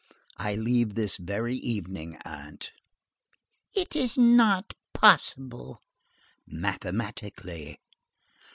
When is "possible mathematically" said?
4.95-7.77